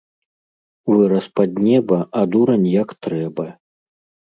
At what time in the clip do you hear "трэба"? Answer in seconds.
3.07-3.49